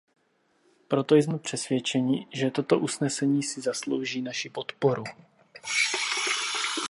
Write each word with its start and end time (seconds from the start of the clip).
Proto 0.87 1.15
jsme 1.15 1.39
přesvědčeni, 1.39 2.27
že 2.33 2.51
toto 2.51 2.79
usnesení 2.79 3.43
si 3.43 3.61
zaslouží 3.61 4.21
naši 4.21 4.49
podporu. 4.49 5.03